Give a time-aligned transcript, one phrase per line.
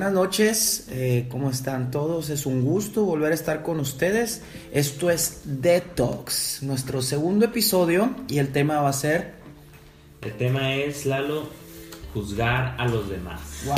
[0.00, 2.30] buenas noches, eh, ¿cómo están todos?
[2.30, 4.40] Es un gusto volver a estar con ustedes.
[4.72, 9.34] Esto es Detox, nuestro segundo episodio y el tema va a ser...
[10.22, 11.50] El tema es, Lalo,
[12.14, 13.42] juzgar a los demás.
[13.66, 13.76] Wow.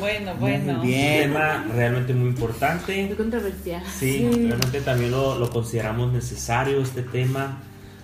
[0.00, 0.78] Bueno, bueno.
[0.78, 1.30] Muy bien.
[1.30, 3.06] Un tema realmente muy importante.
[3.06, 3.84] Muy controversial.
[3.86, 7.62] Sí, realmente también lo, lo consideramos necesario este tema.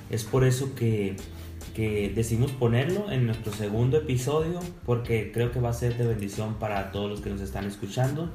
[0.09, 1.17] Es por eso que
[1.81, 6.57] que decidimos ponerlo en nuestro segundo episodio porque creo que va a ser de bendición
[6.59, 8.31] para todos los que nos están escuchando.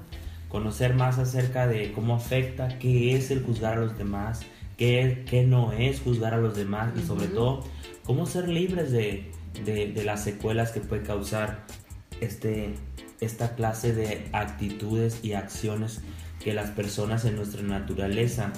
[0.49, 4.41] Conocer más acerca de cómo afecta, qué es el juzgar a los demás,
[4.77, 7.63] qué, qué no es juzgar a los demás y sobre todo
[8.03, 9.31] cómo ser libres de,
[9.63, 11.67] de, de, las secuelas que puede causar
[12.21, 12.73] este,
[13.21, 16.01] esta clase de actitudes y acciones
[16.43, 18.53] que las personas en nuestra naturaleza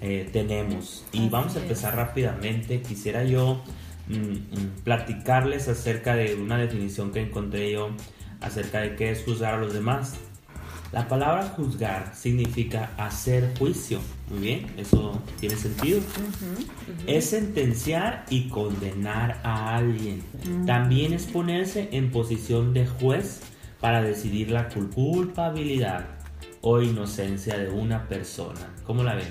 [0.00, 1.04] eh, tenemos.
[1.12, 2.80] Y vamos a empezar rápidamente.
[2.80, 3.62] Quisiera yo
[4.08, 7.90] Mm, platicarles acerca de una definición que encontré yo
[8.40, 10.16] acerca de qué es juzgar a los demás.
[10.92, 14.00] La palabra juzgar significa hacer juicio.
[14.28, 16.00] Muy bien, eso tiene sentido.
[17.06, 20.22] Es sentenciar y condenar a alguien.
[20.66, 23.40] También es ponerse en posición de juez
[23.80, 26.04] para decidir la culpabilidad
[26.60, 28.60] o inocencia de una persona.
[28.84, 29.28] ¿Cómo la ven?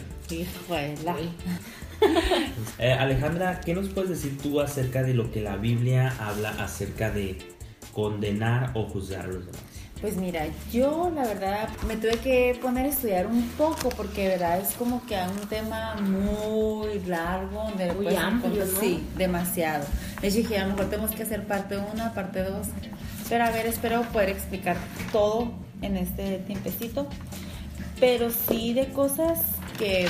[2.80, 7.12] Eh, Alejandra, ¿qué nos puedes decir tú acerca de lo que la Biblia habla acerca
[7.12, 7.38] de
[7.94, 9.62] condenar o juzgar a los demás?
[10.02, 14.30] Pues mira, yo la verdad me tuve que poner a estudiar un poco porque de
[14.30, 18.80] verdad es como que un tema muy largo, muy amplio, ¿no?
[18.80, 19.86] sí, demasiado.
[20.20, 22.68] De hecho dije, a lo mejor tenemos que hacer parte 1, parte 2.
[23.30, 24.76] Pero a ver, espero poder explicar
[25.12, 25.52] todo
[25.84, 27.08] en este tiempecito.
[28.00, 29.40] Pero sí de cosas
[29.78, 30.08] que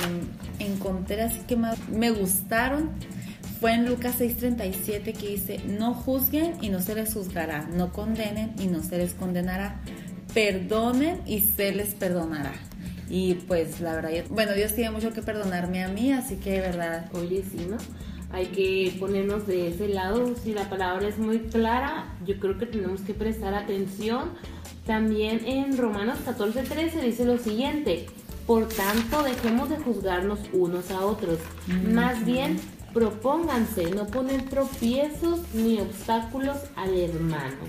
[0.62, 2.91] encontré así que más me gustaron
[3.62, 8.53] fue en Lucas 6:37 que dice, no juzguen y no se les juzgará, no condenen
[8.59, 9.81] y no se les condenará,
[10.34, 12.53] perdonen y se les perdonará.
[13.08, 16.62] Y pues la verdad, bueno, Dios tiene mucho que perdonarme a mí, así que de
[16.62, 17.06] verdad.
[17.14, 17.78] Oye, sí, ¿no?
[18.31, 22.66] Hay que ponernos de ese lado, si la palabra es muy clara, yo creo que
[22.66, 24.30] tenemos que prestar atención.
[24.88, 28.08] También en Romanos 14:13 dice lo siguiente,
[28.51, 31.39] por tanto, dejemos de juzgarnos unos a otros.
[31.88, 32.59] Más bien,
[32.94, 37.61] propónganse no poner tropiezos ni obstáculos al hermano.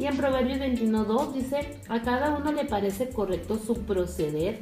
[0.00, 4.58] Y en Proverbios 21.2 dice, a cada uno le parece correcto su proceder,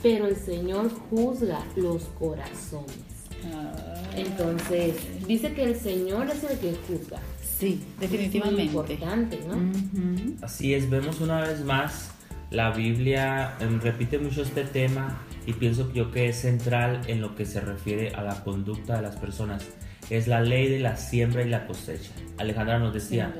[0.00, 2.94] pero el Señor juzga los corazones.
[3.52, 4.12] Ah.
[4.14, 4.94] Entonces,
[5.26, 7.18] dice que el Señor es el que juzga.
[7.58, 8.62] Sí, definitivamente.
[8.62, 10.46] Es muy importante, ¿no?
[10.46, 12.12] Así es, vemos una vez más
[12.50, 17.34] la Biblia em, repite mucho este tema y pienso yo que es central en lo
[17.36, 19.66] que se refiere a la conducta de las personas.
[20.10, 22.10] Es la ley de la siembra y la cosecha.
[22.38, 23.32] Alejandra nos decía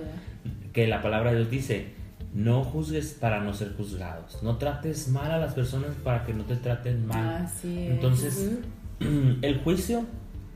[0.73, 1.95] que la palabra de Dios dice,
[2.33, 4.43] no juzgues para no ser juzgados.
[4.43, 7.49] No trates mal a las personas para que no te traten mal.
[7.65, 8.51] Entonces,
[9.01, 10.05] el juicio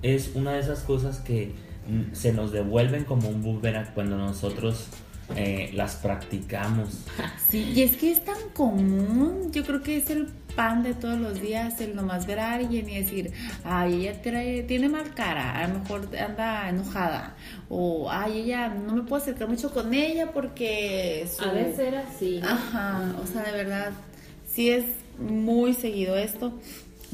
[0.02, 1.54] es una de esas cosas que
[1.88, 4.88] mm, se nos devuelven como un boomerang cuando nosotros
[5.36, 7.00] eh, las practicamos.
[7.48, 10.26] Sí, y es que es tan común, yo creo que es el
[10.56, 14.88] pan de todos los días, el nomás ver a alguien y decir, ay, ella tiene
[14.88, 17.36] mal cara, a lo mejor anda enojada,
[17.68, 21.28] o ay, ella no me puedo acercar mucho con ella porque...
[21.38, 22.40] A veces era así.
[22.42, 23.92] Ajá, o sea, de verdad,
[24.52, 24.84] sí es
[25.18, 26.58] muy seguido esto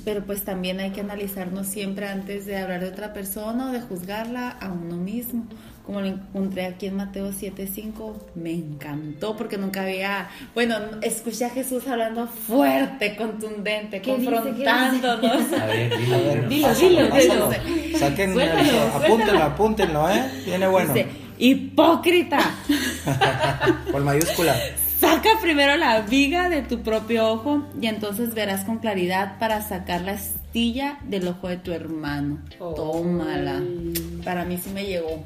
[0.04, 3.80] pero pues también hay que analizarnos siempre antes de hablar de otra persona o de
[3.80, 5.46] juzgarla a uno mismo
[5.90, 11.50] como lo encontré aquí en Mateo 7:5, me encantó porque nunca había, bueno, escuché a
[11.50, 15.52] Jesús hablando fuerte, contundente, confrontándonos.
[15.60, 15.98] A ver,
[16.48, 17.50] dilo, dilo, dilo.
[17.98, 18.36] Saquen,
[18.94, 20.30] apúntenlo, apúntenlo, ¿eh?
[20.46, 20.94] Viene bueno.
[20.94, 21.08] Dice,
[21.38, 22.38] hipócrita.
[23.90, 24.54] Con mayúscula.
[25.00, 30.02] Saca primero la viga de tu propio ojo y entonces verás con claridad para sacar
[30.02, 32.38] la estilla del ojo de tu hermano.
[32.58, 33.62] Tómala.
[34.22, 35.24] Para mí sí me llegó.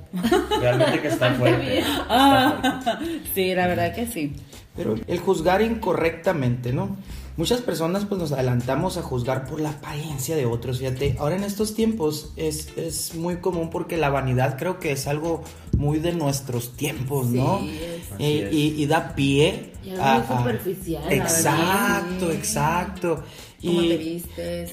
[0.61, 1.83] Realmente que está fuerte.
[2.09, 3.01] Ah,
[3.35, 4.37] sí, la verdad que sí.
[4.77, 6.97] Pero el juzgar incorrectamente, ¿no?
[7.37, 11.43] Muchas personas pues nos adelantamos a juzgar por la apariencia de otros, fíjate, ahora en
[11.43, 15.43] estos tiempos es, es muy común porque la vanidad creo que es algo
[15.77, 17.61] muy de nuestros tiempos, ¿no?
[17.61, 21.13] Sí, y, y, da pie a, muy superficial.
[21.13, 23.25] exacto, exacto.
[23.65, 24.23] Y,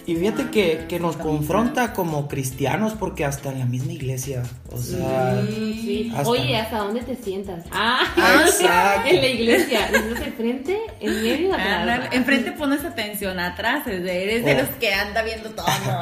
[0.05, 4.77] y fíjate que, que, nos confronta como cristianos porque hasta en la misma iglesia, o
[4.77, 5.41] sea...
[5.47, 7.63] Sí, Oye, ¿hasta dónde te sientas?
[7.71, 8.01] Ah,
[8.45, 9.09] exacto.
[9.09, 11.67] en la iglesia, ¿estás de frente En medio atrás.
[11.67, 14.61] Ándale, enfrente pones atención, atrás eres de Oh.
[14.61, 15.65] los que anda viendo todo.
[15.85, 16.01] ¿no?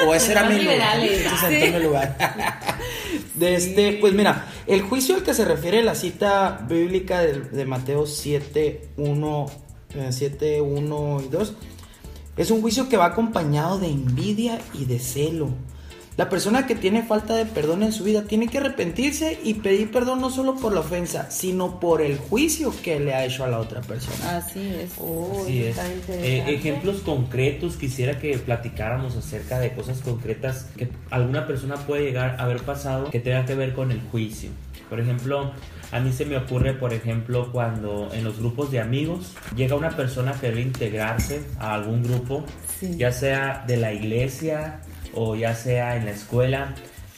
[0.06, 0.98] O, o ese era mi lugar.
[1.00, 2.16] mi lugar.
[3.34, 7.64] De este, pues mira, el juicio al que se refiere la cita bíblica de, de
[7.64, 9.46] Mateo 7, 1,
[9.94, 11.54] eh, 7, 1 y 2,
[12.36, 15.50] es un juicio que va acompañado de envidia y de celo.
[16.16, 19.90] La persona que tiene falta de perdón en su vida tiene que arrepentirse y pedir
[19.90, 23.48] perdón no solo por la ofensa, sino por el juicio que le ha hecho a
[23.48, 24.36] la otra persona.
[24.36, 24.90] Así es.
[24.98, 25.68] Oh, Así es.
[25.78, 26.54] está Eh, interesante.
[26.54, 32.42] ejemplos concretos, quisiera que platicáramos acerca de cosas concretas que alguna persona puede llegar a
[32.44, 34.50] haber pasado que tenga que ver con el juicio.
[34.90, 35.52] Por ejemplo,
[35.92, 39.90] a mí se me ocurre, por ejemplo, cuando en los grupos de amigos llega una
[39.90, 42.44] persona que debe integrarse a algún grupo,
[42.78, 42.96] Sí.
[42.96, 44.80] ya sea de la iglesia
[45.14, 46.74] o ya sea en la escuela,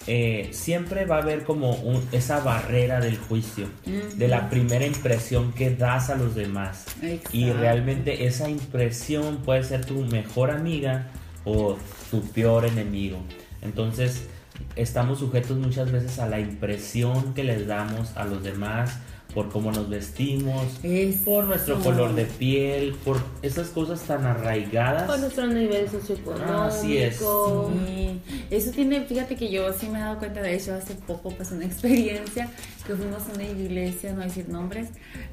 [0.09, 3.69] eh, siempre va a haber como un- esa barrera del juicio,
[4.17, 6.87] de la primera impresión que das a los demás.
[7.33, 11.07] Y realmente esa impresión puede ser tu mejor amiga
[11.45, 11.77] o
[12.11, 13.19] tu peor enemigo.
[13.61, 14.27] Entonces
[14.77, 18.99] estamos sujetos muchas veces a la impresión que les damos a los demás
[19.35, 21.25] por cómo nos vestimos, Eso.
[21.25, 25.05] por nuestro color de piel, por esas cosas tan arraigadas.
[25.05, 26.53] Por nuestro nivel socioeconómico.
[26.53, 27.17] Así es.
[27.17, 28.21] Sí,
[28.51, 31.51] eso tiene, fíjate que yo sí me he dado cuenta de eso hace poco, pues
[31.51, 32.51] una experiencia
[32.87, 34.89] que fuimos a una iglesia, no voy a decir nombres,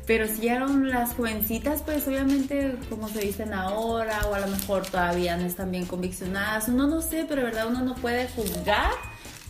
[0.06, 4.86] pero si eran las jovencitas, pues obviamente como se dicen ahora, o a lo mejor
[4.86, 8.92] todavía no están bien conviccionadas, uno no sé, pero verdad uno no puede juzgar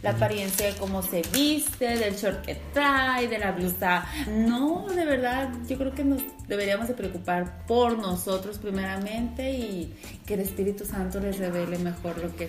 [0.01, 4.05] la apariencia de cómo se viste, del short que trae, de la blusa.
[4.29, 9.93] No, de verdad, yo creo que nos deberíamos de preocupar por nosotros primeramente y
[10.25, 12.47] que el Espíritu Santo les revele mejor lo que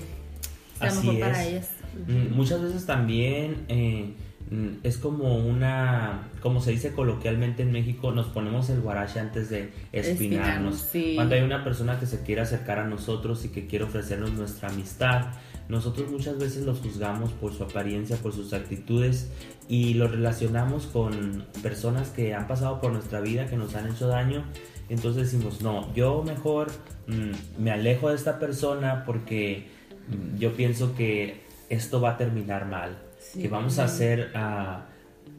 [0.79, 1.71] sea Así mejor para ellas.
[2.07, 4.15] Mm, Muchas veces también eh,
[4.51, 9.51] mm, es como una, como se dice coloquialmente en México, nos ponemos el guarache antes
[9.51, 10.07] de espinarnos.
[10.07, 11.13] Espinarnos, sí.
[11.17, 14.69] Cuando hay una persona que se quiere acercar a nosotros y que quiere ofrecernos nuestra
[14.69, 15.33] amistad,
[15.71, 19.31] nosotros muchas veces los juzgamos por su apariencia, por sus actitudes
[19.69, 24.09] y los relacionamos con personas que han pasado por nuestra vida, que nos han hecho
[24.09, 24.45] daño.
[24.89, 26.73] Entonces decimos, no, yo mejor
[27.07, 29.69] mm, me alejo de esta persona porque
[30.09, 33.43] mm, yo pienso que esto va a terminar mal, Sí.
[33.43, 34.87] que vamos a hacer, ah,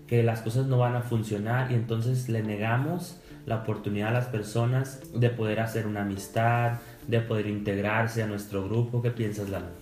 [0.07, 4.27] que las cosas no van a funcionar y entonces le negamos la oportunidad a las
[4.27, 9.01] personas de poder hacer una amistad, de poder integrarse a nuestro grupo.
[9.01, 9.80] ¿Qué piensas, Lalo?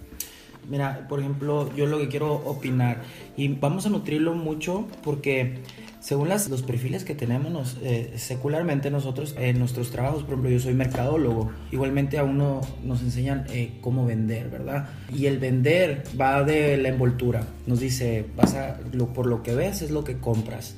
[0.69, 3.01] Mira, por ejemplo, yo lo que quiero opinar,
[3.35, 5.59] y vamos a nutrirlo mucho porque
[5.99, 10.49] según las, los perfiles que tenemos nos- eh, secularmente nosotros en nuestros trabajos, por ejemplo,
[10.51, 14.89] yo soy mercadólogo, igualmente a uno nos enseñan eh, cómo vender, ¿verdad?
[15.13, 19.55] Y el vender va de la envoltura, nos dice, vas a, lo, por lo que
[19.55, 20.75] ves es lo que compras.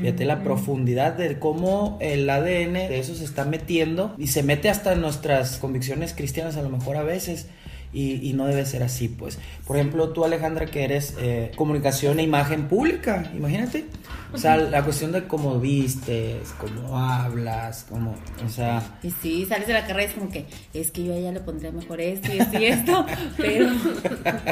[0.00, 4.70] Fíjate la profundidad de cómo el ADN de eso se está metiendo y se mete
[4.70, 7.48] hasta en nuestras convicciones cristianas a lo mejor a veces.
[7.94, 9.38] Y, y no debe ser así, pues.
[9.66, 13.86] Por ejemplo, tú, Alejandra, que eres eh, comunicación e imagen pública, imagínate.
[14.34, 19.68] O sea, la cuestión de cómo vistes, cómo hablas, cómo, o sea, Y sí, sales
[19.68, 20.44] de la carrera y es como que,
[20.74, 23.06] es que yo a ella le pondría mejor esto y esto y esto,
[23.36, 23.68] pero,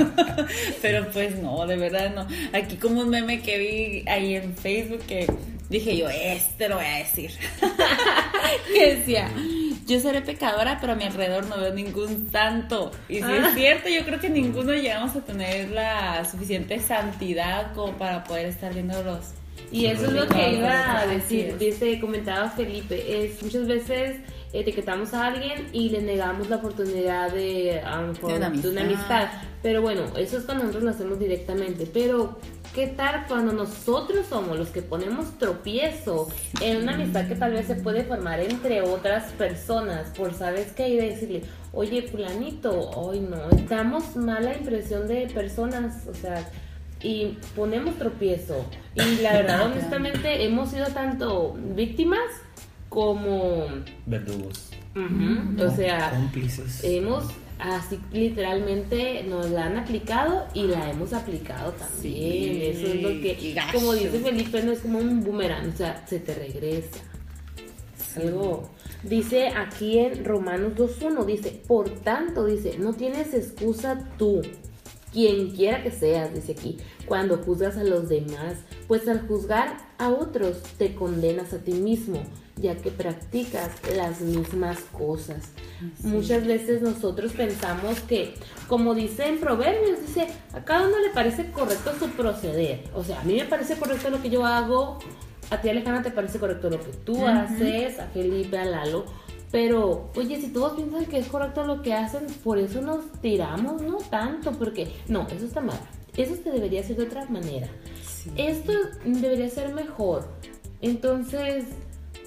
[0.82, 2.28] pero pues no, de verdad no.
[2.56, 5.26] Aquí como un meme que vi ahí en Facebook que
[5.68, 7.32] dije yo, este lo voy a decir.
[8.74, 9.28] que decía,
[9.86, 12.90] yo seré pecadora, pero a mi alrededor no veo ningún santo.
[13.08, 17.92] Y si es cierto, yo creo que ninguno llegamos a tener la suficiente santidad como
[17.94, 19.32] para poder estar viendo los...
[19.70, 24.16] Y eso es lo que iba a decir, dice, comentaba Felipe, es muchas veces
[24.52, 28.68] etiquetamos a alguien y le negamos la oportunidad de, a lo mejor, De una de
[28.68, 29.22] una amistad.
[29.22, 29.28] amistad.
[29.62, 31.86] Pero bueno, eso es cuando nosotros lo hacemos directamente.
[31.86, 32.38] Pero,
[32.74, 36.28] ¿qué tal cuando nosotros somos los que ponemos tropiezo
[36.60, 40.08] en una amistad que tal vez se puede formar entre otras personas?
[40.16, 40.88] Por, ¿sabes qué?
[40.88, 43.38] Y decirle, oye, fulanito, hoy no,
[43.68, 46.48] damos mala impresión de personas, o sea,
[47.02, 48.64] y ponemos tropiezo.
[48.94, 52.30] Y la verdad, honestamente, hemos sido tanto víctimas
[52.88, 53.66] como,
[54.06, 54.70] Verdugos.
[54.94, 56.84] o sea, cómplices.
[56.84, 57.24] hemos
[57.62, 62.00] así literalmente nos la han aplicado y la hemos aplicado también.
[62.02, 66.04] Sí, Eso es lo que, como dice Felipe, no es como un boomerang, o sea,
[66.06, 66.98] se te regresa.
[68.16, 68.68] Algo.
[69.02, 74.42] Dice aquí en Romanos 2.1, dice, por tanto, dice, no tienes excusa tú,
[75.12, 80.10] quien quiera que seas, dice aquí, cuando juzgas a los demás, pues al juzgar a
[80.10, 82.22] otros te condenas a ti mismo,
[82.56, 85.50] ya que practicas las mismas cosas.
[86.02, 88.34] Muchas veces nosotros pensamos que,
[88.68, 92.84] como dice en Proverbios, dice, a cada uno le parece correcto su proceder.
[92.94, 94.98] O sea, a mí me parece correcto lo que yo hago,
[95.50, 99.04] a ti Alejandra te parece correcto lo que tú haces, a Felipe, a Lalo,
[99.50, 103.82] pero oye, si todos piensan que es correcto lo que hacen, por eso nos tiramos,
[103.82, 105.78] no tanto, porque no, eso está mal,
[106.16, 107.68] eso se debería hacer de otra manera,
[108.36, 108.72] esto
[109.04, 110.26] debería ser mejor,
[110.80, 111.66] entonces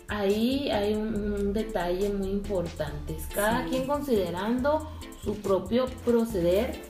[0.07, 4.89] ahí hay un, detalle muy importante, cada quien considerando
[5.23, 6.81] su propio proceder,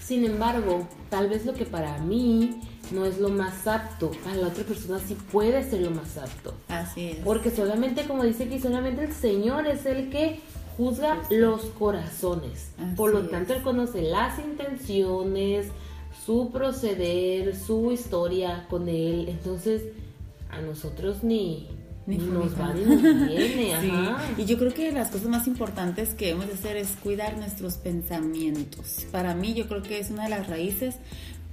[0.00, 2.60] sin embargo, tal vez lo que para mí
[2.90, 6.54] no es lo más apto, para la otra persona sí puede ser lo más apto.
[6.68, 7.18] Así es.
[7.18, 10.40] Porque solamente, como dice aquí, solamente el Señor es el que
[10.76, 12.72] juzga los corazones.
[12.96, 15.68] Por lo tanto, Él conoce las intenciones,
[16.24, 19.28] su proceder, su historia con Él.
[19.28, 19.82] Entonces,
[20.50, 21.68] a nosotros ni,
[22.18, 23.74] nos va ni nos viene.
[24.36, 27.76] Y yo creo que las cosas más importantes que debemos de hacer es cuidar nuestros
[27.76, 29.06] pensamientos.
[29.10, 30.96] Para mí, yo creo que es una de las raíces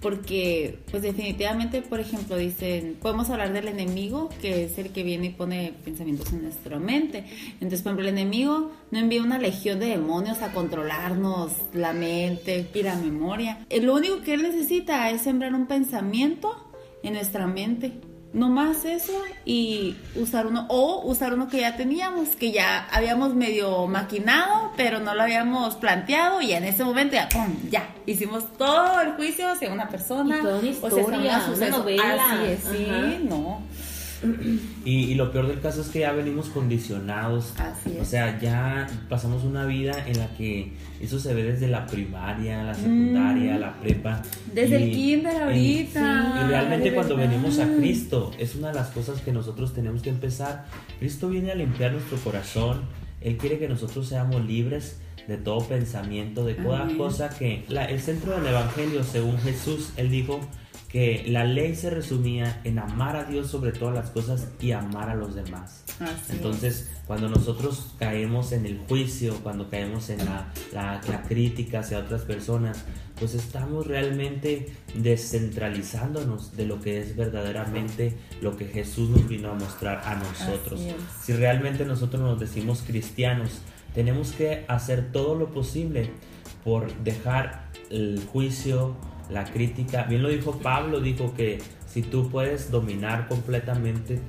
[0.02, 5.28] porque pues definitivamente, por ejemplo, dicen, podemos hablar del enemigo, que es el que viene
[5.28, 7.26] y pone pensamientos en nuestra mente.
[7.54, 12.68] Entonces, por ejemplo, el enemigo no envía una legión de demonios a controlarnos la mente
[12.74, 13.66] y la memoria.
[13.70, 16.56] Eh, lo único que él necesita es sembrar un pensamiento
[17.04, 17.94] en nuestra mente
[18.34, 19.14] no más eso
[19.46, 25.00] y usar uno o usar uno que ya teníamos que ya habíamos medio maquinado pero
[25.00, 27.56] no lo habíamos planteado y en ese momento ya ¡pum!
[27.70, 30.40] ya hicimos todo el juicio hacia una persona.
[30.40, 32.32] Y toda una historia, o sea, una novela.
[32.32, 33.62] Así es, sí no
[34.86, 37.54] y, lo peor del caso es que ya venimos condicionados.
[38.00, 42.64] O sea, ya pasamos una vida en la que eso se ve desde la primaria,
[42.64, 43.60] la secundaria, mm.
[43.60, 44.22] la prepa.
[44.54, 46.44] Desde el kinder ahorita.
[46.44, 50.10] y realmente cuando venimos a Cristo, es una de las cosas que nosotros tenemos que
[50.10, 50.66] empezar.
[51.00, 52.82] Cristo viene a limpiar nuestro corazón.
[53.22, 57.66] Él quiere que nosotros seamos libres de todo pensamiento, de toda cosa que...
[57.68, 60.40] el centro del Evangelio, según Jesús, Él dijo
[60.90, 65.10] que la ley se resumía en amar a Dios sobre todas las cosas y amar
[65.10, 65.84] a los demás.
[66.30, 72.22] Entonces, cuando nosotros caemos en el juicio, cuando caemos en la, la, crítica hacia otras
[72.22, 72.86] personas,
[73.20, 79.56] pues estamos realmente descentralizándonos de lo que es verdaderamente lo que Jesús nos vino a
[79.56, 80.82] mostrar a nosotros.
[81.22, 83.62] Si realmente nosotros nos decimos cristianos,
[83.94, 86.12] tenemos que hacer todo lo posible
[86.64, 88.96] por dejar el juicio,
[89.30, 94.20] la crítica, bien lo dijo Pablo, dijo que si tú puedes dominar completamente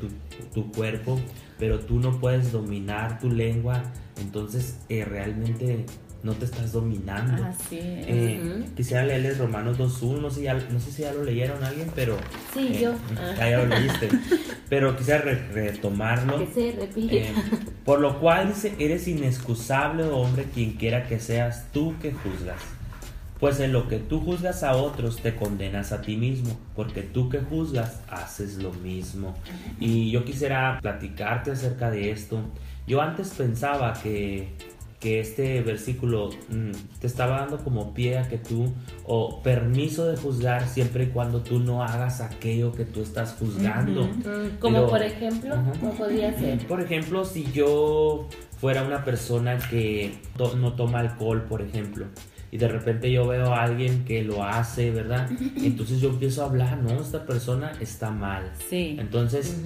[0.55, 1.21] tu, cuerpo,
[1.59, 3.83] pero tú no puedes dominar tu lengua,
[4.21, 5.85] entonces eh, realmente
[6.23, 7.45] no te estás dominando.
[7.45, 11.91] Así eh, Quisiera leerles Romanos 2.1, no, sé no sé si ya lo leyeron alguien,
[11.95, 12.17] pero...
[12.53, 12.95] Sí, eh, yo.
[13.37, 14.09] Ya, lo leíste.
[14.69, 16.39] pero quisiera retomarlo.
[16.39, 17.33] Que se
[17.85, 22.78] por lo cual dice, eres inexcusable, hombre, quien quiera que seas tú que juzgas
[23.41, 27.29] pues en lo que tú juzgas a otros te condenas a ti mismo, porque tú
[27.29, 29.35] que juzgas haces lo mismo.
[29.79, 32.41] Y yo quisiera platicarte acerca de esto.
[32.87, 34.49] Yo antes pensaba que,
[34.99, 38.73] que este versículo mm, te estaba dando como pie a que tú,
[39.05, 44.05] o permiso de juzgar siempre y cuando tú no hagas aquello que tú estás juzgando.
[44.05, 46.67] Mm, como por ejemplo, ¿cómo podría ser?
[46.67, 48.29] Por ejemplo, si yo
[48.61, 50.19] fuera una persona que
[50.57, 52.07] no toma alcohol, por ejemplo,
[52.51, 55.29] y de repente yo veo a alguien que lo hace, ¿verdad?
[55.57, 58.51] Entonces yo empiezo a hablar, no, esta persona está mal.
[58.69, 58.97] Sí.
[58.99, 59.57] Entonces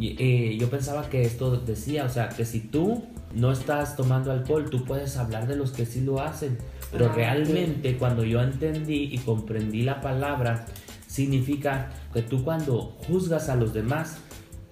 [0.00, 4.68] eh, yo pensaba que esto decía, o sea, que si tú no estás tomando alcohol,
[4.70, 6.58] tú puedes hablar de los que sí lo hacen.
[6.90, 10.66] Pero ah, realmente cuando yo entendí y comprendí la palabra,
[11.06, 14.18] significa que tú cuando juzgas a los demás,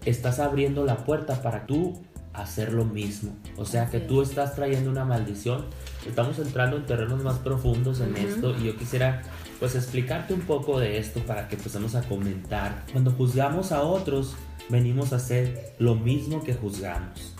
[0.04, 2.02] estás abriendo la puerta para tú
[2.34, 3.36] hacer lo mismo.
[3.56, 5.66] O sea que tú estás trayendo una maldición
[6.06, 9.22] estamos entrando en terrenos más profundos en esto y yo quisiera
[9.58, 12.84] pues explicarte un poco de esto para que empecemos a comentar.
[12.90, 14.34] Cuando juzgamos a otros,
[14.68, 17.34] venimos a hacer lo mismo que juzgamos.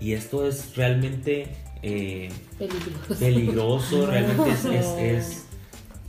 [0.00, 2.30] Y esto es realmente eh,
[3.18, 4.06] peligroso.
[4.06, 5.46] realmente es,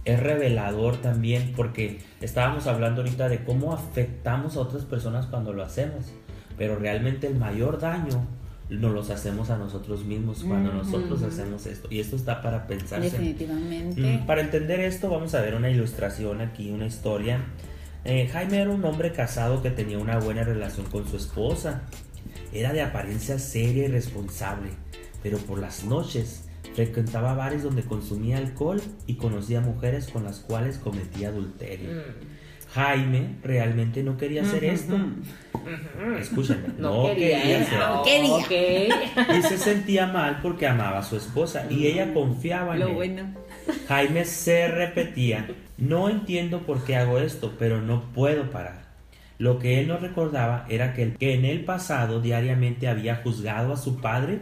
[0.05, 5.63] es, revelador también porque estábamos hablando ahorita de cómo afectamos a otras personas cuando lo
[5.63, 6.05] hacemos.
[6.57, 8.25] Pero realmente el mayor daño
[8.69, 11.87] nos los hacemos a nosotros mismos cuando nosotros hacemos esto.
[11.89, 14.01] Y esto está para pensar Definitivamente.
[14.01, 17.45] Mm, para entender esto, vamos a ver una ilustración aquí, una historia.
[18.03, 21.83] Eh, Jaime era un hombre casado que tenía una buena relación con su esposa.
[22.51, 24.69] Era de apariencia seria y responsable,
[25.23, 26.45] pero por las noches
[26.75, 31.89] frecuentaba bares donde consumía alcohol y conocía mujeres con las cuales cometía adulterio.
[31.91, 32.37] Mm.
[32.73, 34.97] Jaime realmente no quería hacer esto.
[36.19, 38.03] Escúchame, no, quería, hacerlo.
[39.37, 43.25] Y se sentía mal porque amaba a su esposa y ella confiaba en Lo él.
[43.87, 45.47] Jaime se repetía,
[45.77, 48.87] no entiendo por qué hago esto, pero no puedo parar.
[49.37, 53.77] Lo que él no recordaba era que, que en el pasado diariamente había juzgado a
[53.77, 54.39] su padre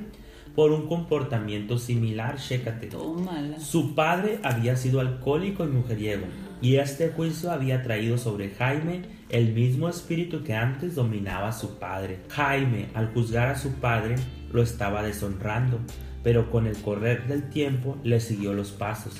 [0.55, 2.87] por un comportamiento similar, chécate.
[2.87, 3.59] Tómala.
[3.59, 6.25] Su padre había sido alcohólico y mujeriego,
[6.61, 11.77] y este juicio había traído sobre Jaime el mismo espíritu que antes dominaba a su
[11.77, 12.19] padre.
[12.29, 14.15] Jaime, al juzgar a su padre,
[14.51, 15.79] lo estaba deshonrando,
[16.23, 19.15] pero con el correr del tiempo le siguió los pasos.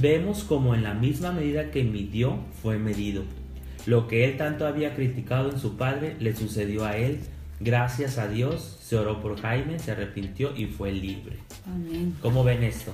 [0.00, 3.22] Vemos como en la misma medida que midió, fue medido.
[3.86, 7.20] Lo que él tanto había criticado en su padre le sucedió a él.
[7.60, 11.36] Gracias a Dios se oró por Jaime, se arrepintió y fue libre.
[11.66, 12.14] Amén.
[12.20, 12.92] ¿Cómo ven esto?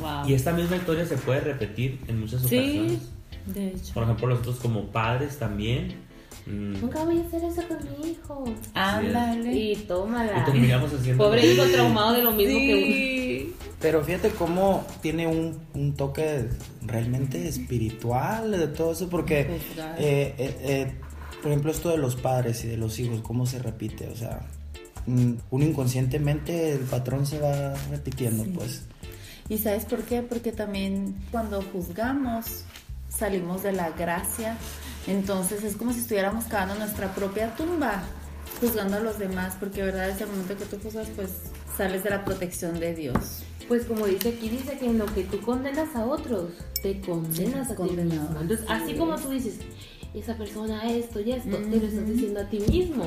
[0.00, 0.28] Wow.
[0.28, 2.98] Y esta misma historia se puede repetir en muchas Sí, ocasiones.
[3.46, 3.94] de hecho.
[3.94, 5.94] Por ejemplo, nosotros como padres también.
[6.46, 8.44] mm, Nunca voy a hacer eso con mi hijo.
[8.74, 9.52] Ándale.
[9.52, 10.44] Y y tómala.
[10.44, 11.24] terminamos haciendo.
[11.24, 12.74] Pobre hijo traumado de lo mismo que
[13.48, 13.54] Sí.
[13.80, 16.48] Pero fíjate cómo tiene un, un toque
[16.84, 19.94] realmente espiritual de todo eso, porque, Juzgar.
[20.00, 20.92] eh, eh, eh,
[21.40, 24.40] por ejemplo, esto de los padres y de los hijos, cómo se repite, o sea,
[25.06, 28.82] mm, uno inconscientemente el patrón se va repitiendo, pues.
[29.48, 30.22] ¿Y sabes por qué?
[30.22, 32.64] Porque también cuando juzgamos
[33.08, 34.56] salimos de la gracia,
[35.06, 38.02] entonces es como si estuviéramos cavando nuestra propia tumba,
[38.60, 41.30] juzgando a los demás, porque verdad es el momento que tú juzgas, pues
[41.76, 43.42] sales de la protección de Dios.
[43.68, 46.50] Pues como dice aquí, dice que en lo que tú condenas a otros,
[46.82, 48.28] te condenas a ti mismo.
[48.40, 48.98] Entonces, Así así es.
[48.98, 49.58] como tú dices,
[50.14, 53.04] esa persona esto y esto, te lo estás diciendo a ti mismo.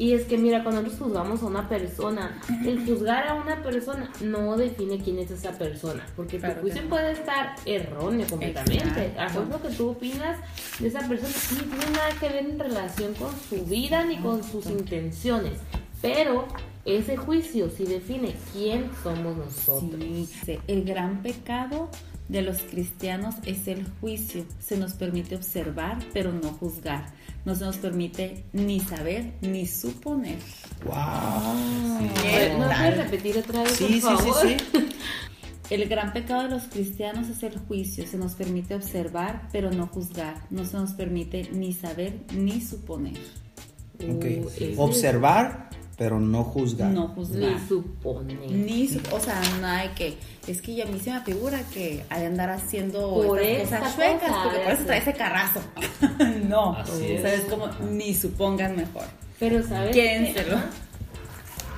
[0.00, 4.08] Y es que mira, cuando nosotros juzgamos a una persona, el juzgar a una persona
[4.20, 6.88] no define quién es esa persona, porque Claro tu juicio no.
[6.88, 8.76] puede estar erróneo completamente.
[9.08, 9.20] Exacto.
[9.20, 10.38] A lo mejor lo que tú opinas
[10.78, 14.44] de esa persona no tiene nada que ver en relación con su vida ni con
[14.44, 15.54] sus intenciones,
[16.00, 16.46] pero
[16.84, 20.00] ese juicio sí define quién somos nosotros.
[20.00, 21.90] Sí, dice, el gran pecado
[22.28, 24.44] de los cristianos es el juicio.
[24.60, 27.06] Se nos permite observar, pero no juzgar.
[27.44, 30.36] No se nos permite ni saber ni suponer.
[30.84, 30.94] ¡Wow!
[32.22, 34.46] ¿Qué ¿No puedes repetir otra vez, Sí, por sí, sí, favor?
[34.48, 34.56] sí.
[35.70, 38.06] El gran pecado de los cristianos es el juicio.
[38.06, 40.46] Se nos permite observar, pero no juzgar.
[40.48, 43.18] No se nos permite ni saber ni suponer.
[44.02, 44.24] Ok.
[44.76, 45.68] Uh, Observar,
[45.98, 46.90] pero no juzgar.
[46.92, 47.68] No Ni juzgar.
[47.68, 48.34] supone.
[48.48, 52.04] Ni su- o sea, nada de que es que a mí se me figura que
[52.08, 55.60] ha de andar haciendo Por esta cosas chuecas cosa, porque por eso trae ese carrazo.
[56.48, 57.22] no, Así es.
[57.22, 59.02] sabes como ni supongan mejor.
[59.40, 60.56] Pero sabes Quédenselo.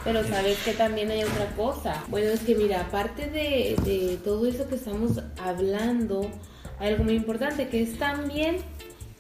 [0.04, 2.02] Pero sabes que también hay otra cosa.
[2.08, 6.30] Bueno, es que mira, aparte de, de todo eso que estamos hablando,
[6.78, 8.56] hay algo muy importante que es también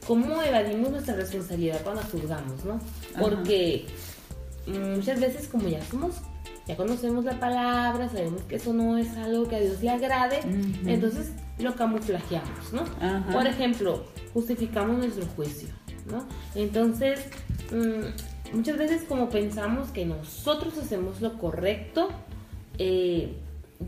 [0.06, 2.80] cómo evadimos nuestra responsabilidad cuando juzgamos, ¿no?
[3.20, 3.84] Porque
[4.66, 6.16] muchas veces como ya somos,
[6.66, 10.40] ya conocemos la palabra, sabemos que eso no es algo que a Dios le agrade,
[10.86, 12.82] entonces lo camuflajeamos, ¿no?
[13.00, 13.32] Ajá.
[13.32, 15.68] Por ejemplo, justificamos nuestro juicio,
[16.10, 16.24] ¿no?
[16.54, 17.20] Entonces,
[17.72, 22.10] mm, muchas veces como pensamos que nosotros hacemos lo correcto,
[22.78, 23.36] eh,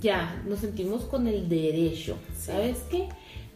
[0.01, 3.09] ya nos sentimos con el derecho, ¿sabes qué?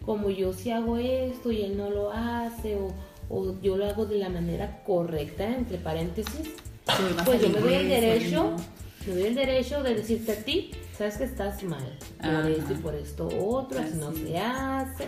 [0.05, 2.93] Como yo sí hago esto y él no lo hace, o,
[3.29, 6.53] o yo lo hago de la manera correcta, entre paréntesis,
[6.87, 8.57] Soy más pues yo me doy el derecho,
[9.07, 12.77] me doy el derecho de decirte a ti, sabes que estás mal, por esto y
[12.77, 15.07] por esto otro, así no se hace.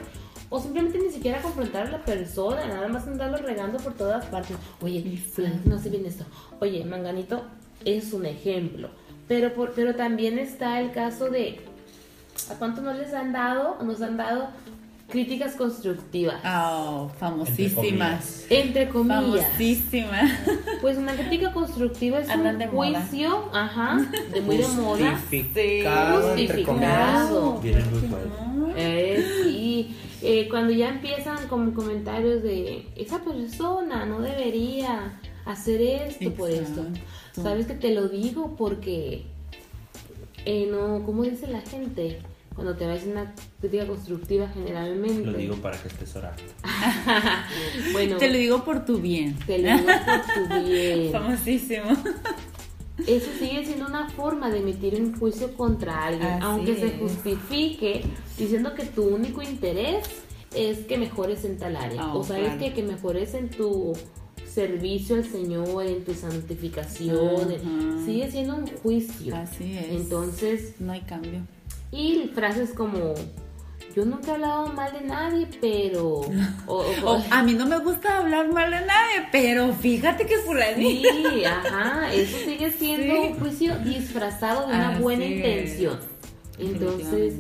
[0.50, 4.56] O simplemente ni siquiera confrontar a la persona, nada más andarlo regando por todas partes.
[4.80, 5.20] Oye,
[5.66, 6.24] no sé bien esto.
[6.60, 7.44] Oye, Manganito
[7.84, 8.88] es un ejemplo.
[9.28, 11.60] Pero, por, pero también está el caso de
[12.50, 13.76] ¿a cuánto no les han dado?
[13.82, 14.48] Nos han dado
[15.08, 16.36] críticas constructivas.
[16.44, 18.46] Oh, famosísimas.
[18.50, 19.22] Entre comillas.
[19.46, 20.32] Famosísimas.
[20.80, 23.00] Pues una crítica constructiva es Andan un de moda.
[23.02, 25.12] juicio, ajá, de muy de moda.
[25.18, 26.22] Justificado.
[26.22, 27.60] Justificado.
[28.76, 36.32] Eh, sí, Eh, cuando ya empiezan con comentarios de esa persona no debería hacer esto
[36.32, 36.84] por esto.
[37.32, 39.22] Sabes que te lo digo porque
[40.44, 42.18] eh, no, ¿cómo dice la gente?
[42.58, 45.24] Cuando te decir una crítica constructiva generalmente.
[45.30, 46.42] Lo digo para que estés orando.
[47.92, 49.38] bueno, Te lo digo por tu bien.
[49.46, 51.12] te lo digo por tu bien.
[51.12, 51.84] Famosísimo.
[53.06, 58.02] Eso sigue siendo una forma de emitir un juicio contra alguien, Así aunque se justifique
[58.36, 60.04] diciendo que tu único interés
[60.52, 62.02] es que mejores en tal área.
[62.02, 62.58] Ah, o sabes claro.
[62.58, 63.92] que, que mejores en tu
[64.52, 67.54] servicio al Señor, en tu santificación.
[68.04, 69.36] Sigue siendo un juicio.
[69.36, 69.90] Así es.
[69.90, 71.42] Entonces, No hay cambio.
[71.90, 73.14] Y frases como,
[73.96, 76.20] yo nunca he hablado mal de nadie, pero...
[76.66, 81.08] o- a mí no me gusta hablar mal de nadie, pero fíjate que fulanito.
[81.10, 83.20] Sí, ajá, eso sigue siendo Sí.
[83.32, 85.30] un juicio disfrazado de una Así buena es.
[85.32, 85.98] intención.
[86.60, 87.34] Entonces,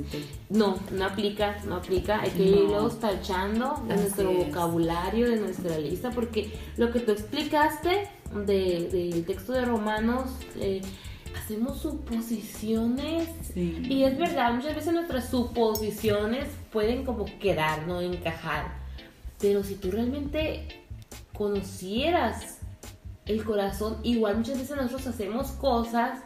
[0.48, 2.20] no, no aplica, no aplica.
[2.20, 2.56] Hay que No.
[2.62, 4.46] irlos tachando de Así nuestro es.
[4.46, 8.08] vocabulario, de nuestra lista, porque lo que tú explicaste
[8.46, 10.30] de- del texto de Romanos,
[10.60, 10.82] eh,
[11.36, 13.28] hacemos suposiciones.
[13.54, 13.82] Sí.
[13.88, 18.78] Y es verdad, muchas veces nuestras suposiciones pueden como quedar, no encajar.
[19.40, 20.66] Pero si tú realmente
[21.32, 22.58] conocieras
[23.26, 26.20] el corazón, igual muchas veces nosotros hacemos cosas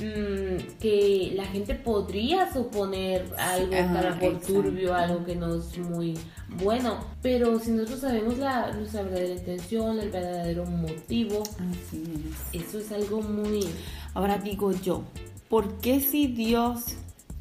[0.00, 5.78] mm, que la gente podría suponer algo Ah, para por turbio, algo que no es
[5.78, 6.18] muy
[6.48, 7.04] bueno.
[7.22, 12.02] Pero si nosotros sabemos la, nuestra verdadera intención, el verdadero motivo, Así
[12.52, 12.62] es.
[12.62, 13.68] eso es algo muy...
[14.14, 15.04] Ahora digo yo,
[15.48, 16.96] ¿por qué si Dios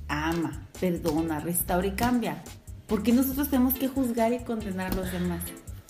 [0.08, 2.44] ama, perdona, restaura y cambia?
[2.88, 5.44] ¿Por qué nosotros tenemos que juzgar y condenar a los demás?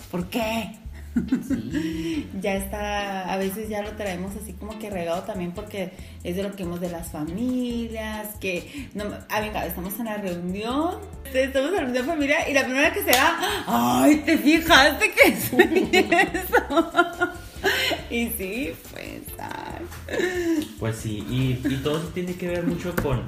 [0.09, 0.77] ¿Por qué?
[2.41, 5.91] ya está, a veces ya lo traemos así como que regado también porque
[6.23, 10.17] es de lo que hemos de las familias, que, no, ah, venga, estamos en la
[10.17, 10.99] reunión,
[11.33, 15.35] estamos en la reunión familiar y la primera que se va, ay, ¿te fijaste que
[15.41, 15.89] soy
[16.33, 17.30] eso?
[18.15, 20.75] y sí, pues, ay.
[20.79, 23.21] Pues sí, y, y todo eso tiene que ver mucho con,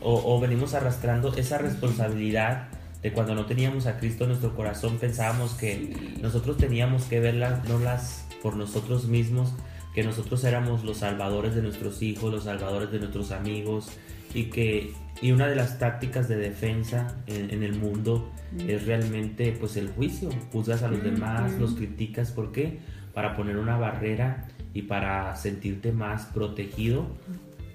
[0.00, 2.68] o, o venimos arrastrando esa responsabilidad
[3.02, 7.66] de cuando no teníamos a Cristo en nuestro corazón, pensábamos que nosotros teníamos que verlas,
[7.68, 9.52] no las por nosotros mismos,
[9.94, 13.88] que nosotros éramos los salvadores de nuestros hijos, los salvadores de nuestros amigos,
[14.34, 18.30] y que y una de las tácticas de defensa en, en el mundo
[18.66, 22.78] es realmente pues el juicio, juzgas a los demás, los criticas, ¿por qué?
[23.18, 27.04] Para poner una barrera y para sentirte más protegido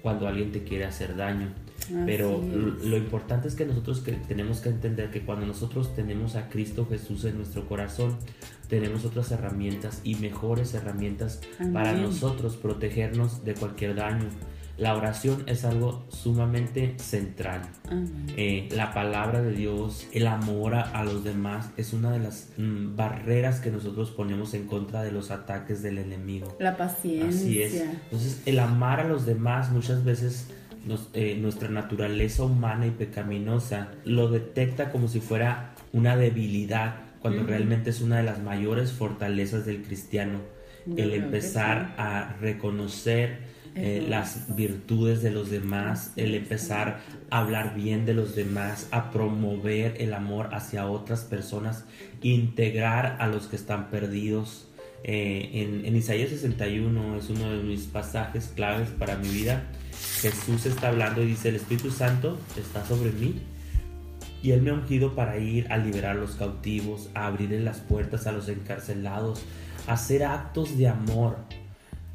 [0.00, 1.48] cuando alguien te quiere hacer daño.
[2.06, 2.84] Pero Así l- es.
[2.86, 6.86] lo importante es que nosotros que tenemos que entender que cuando nosotros tenemos a Cristo
[6.88, 8.16] Jesús en nuestro corazón,
[8.70, 11.42] tenemos otras herramientas y mejores herramientas
[11.74, 14.30] para nosotros protegernos de cualquier daño.
[14.76, 17.62] La oración es algo sumamente central.
[18.36, 22.48] Eh, la palabra de Dios, el amor a, a los demás es una de las
[22.56, 26.56] mm, barreras que nosotros ponemos en contra de los ataques del enemigo.
[26.58, 27.28] La paciencia.
[27.28, 27.74] Así es.
[28.04, 30.48] Entonces, el amar a los demás muchas veces
[30.84, 37.44] nos- eh, nuestra naturaleza humana y pecaminosa lo detecta como si fuera una debilidad, cuando
[37.44, 40.40] realmente es una de las mayores fortalezas del cristiano.
[40.86, 43.38] Yo el empezar a reconocer
[43.74, 49.10] eh, las virtudes de los demás, el empezar a hablar bien de los demás, a
[49.10, 51.84] promover el amor hacia otras personas,
[52.22, 54.68] integrar a los que están perdidos.
[55.02, 59.64] Eh, en, en Isaías 61 es uno de mis pasajes claves para mi vida.
[60.20, 63.42] Jesús está hablando y dice, el Espíritu Santo está sobre mí
[64.44, 67.80] y Él me ha ungido para ir a liberar a los cautivos, a abrirle las
[67.80, 69.42] puertas a los encarcelados,
[69.86, 71.38] a hacer actos de amor.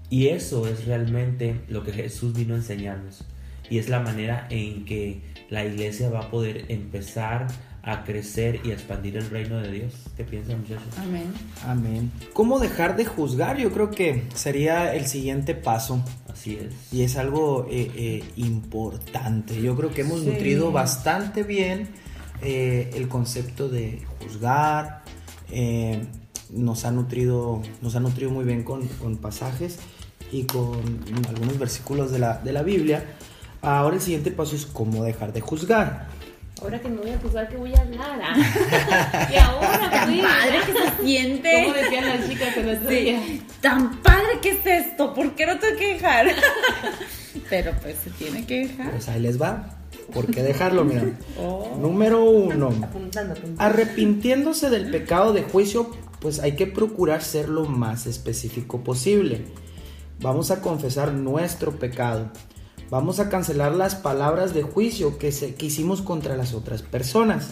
[0.09, 3.23] Y eso es realmente lo que Jesús vino a enseñarnos.
[3.69, 7.47] Y es la manera en que la iglesia va a poder empezar
[7.83, 9.93] a crecer y a expandir el reino de Dios.
[10.17, 10.97] ¿Qué piensan muchachos?
[10.97, 11.25] Amén.
[11.65, 12.11] Amén.
[12.33, 13.57] ¿Cómo dejar de juzgar?
[13.57, 16.03] Yo creo que sería el siguiente paso.
[16.27, 16.73] Así es.
[16.91, 19.61] Y es algo eh, eh, importante.
[19.61, 20.27] Yo creo que hemos Sí.
[20.27, 21.87] nutrido bastante bien
[22.41, 25.03] eh, el concepto de juzgar.
[25.51, 26.01] eh,
[26.51, 29.77] nos ha nutrido, nos ha nutrido muy bien con, con pasajes
[30.31, 30.81] y con
[31.27, 33.03] algunos versículos de la, de la Biblia.
[33.61, 36.07] Ahora el siguiente paso es cómo dejar de juzgar.
[36.61, 38.21] Ahora que me voy a juzgar, que voy a hablar?
[38.21, 39.29] ah?
[39.31, 41.63] y ahora, pues, Padre que se siente.
[41.63, 43.23] Como decían las chicas en nuestro día.
[43.25, 46.27] Sí, tan padre que es esto, ¿por qué no tengo que dejar?
[47.49, 48.91] Pero pues se tiene que dejar.
[48.91, 49.77] Pues ahí les va.
[50.13, 50.83] ¿Por qué dejarlo?
[50.83, 51.03] Mira.
[51.41, 51.77] Oh.
[51.79, 52.67] Número uno.
[52.83, 53.63] Apuntando, apuntando.
[53.63, 59.45] Arrepintiéndose del pecado de juicio, pues hay que procurar ser lo más específico posible.
[60.21, 62.29] Vamos a confesar nuestro pecado.
[62.89, 67.49] Vamos a cancelar las palabras de juicio que, se, que hicimos contra las otras personas.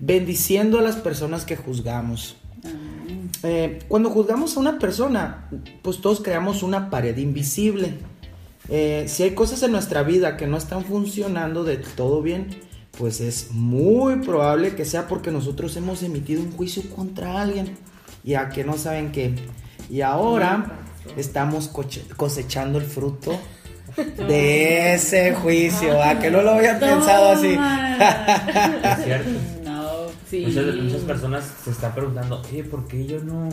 [0.00, 2.36] Bendiciendo a las personas que juzgamos.
[3.42, 5.48] Eh, cuando juzgamos a una persona,
[5.82, 7.94] pues todos creamos una pared invisible.
[8.68, 12.48] Eh, si hay cosas en nuestra vida que no están funcionando de todo bien,
[12.96, 17.76] pues es muy probable que sea porque nosotros hemos emitido un juicio contra alguien.
[18.24, 19.34] Ya que no saben qué.
[19.90, 20.78] Y ahora
[21.16, 23.38] estamos coche- cosechando el fruto
[24.28, 26.02] de ese juicio.
[26.02, 27.54] ¿A que no lo había pensado así?
[27.54, 27.96] Toma.
[28.98, 29.30] Es cierto.
[29.64, 29.90] No,
[30.28, 30.44] sí.
[30.46, 33.48] Muchas, muchas personas se están preguntando, eh, ¿por qué yo no,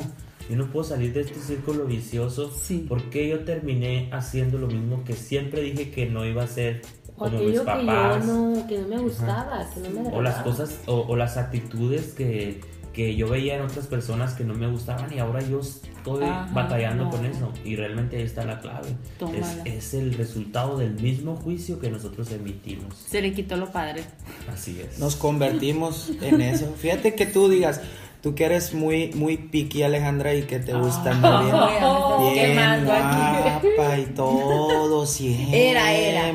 [0.49, 2.51] yo no puedo salir de este círculo vicioso?
[2.51, 2.85] Sí.
[2.87, 6.81] ¿Por qué yo terminé haciendo lo mismo que siempre dije que no iba a hacer
[7.15, 8.25] O como mis aquello que yo papás?
[8.25, 12.13] no, que no me gustaba, que no me O las cosas, o, o las actitudes
[12.13, 12.61] que,
[12.93, 16.49] que yo veía en otras personas que no me gustaban y ahora yo estoy Ajá,
[16.53, 17.09] batallando no.
[17.11, 17.51] con eso.
[17.63, 18.89] Y realmente ahí está la clave.
[19.35, 22.95] Es, es el resultado del mismo juicio que nosotros emitimos.
[22.95, 24.03] Se le quitó lo padre.
[24.51, 24.99] Así es.
[24.99, 26.73] Nos convertimos en eso.
[26.77, 27.81] Fíjate que tú digas,
[28.21, 31.73] tú que eres muy, muy piqui, Alejandra, y que te gusta andar bien, ya me
[31.73, 33.67] estás bien quemando aquí.
[33.77, 35.69] guapa y todo, siempre.
[35.71, 36.31] Era, era.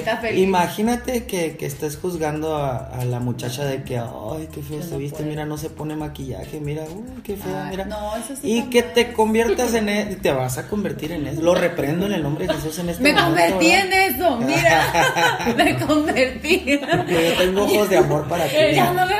[0.00, 0.42] Quita feliz.
[0.42, 4.96] imagínate que, que estés juzgando a, a la muchacha de que, ay, qué feo se
[4.98, 5.30] viste, puede.
[5.30, 7.84] mira, no se pone maquillaje, mira, uy, qué feo, Ay, mira.
[7.84, 11.42] no, eso sí y que te conviertas en eso, te vas a convertir en eso.
[11.42, 13.86] Lo reprendo en el nombre de Jesús en este Me momento, convertí ¿verdad?
[13.86, 15.54] en eso, mira.
[15.56, 16.64] me convertí.
[17.08, 18.56] Yo tengo ojos de amor para ti.